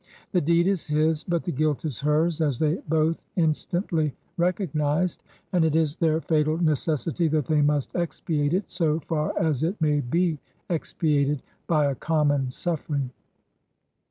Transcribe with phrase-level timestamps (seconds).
[0.31, 5.21] The deed is his, but the guilt is hers, as they both instantly recognized;
[5.53, 9.79] and it is their fatal necessity that they must expiate it, so far as it
[9.79, 10.39] may be
[10.71, 13.11] expiated, by a common sufiFering.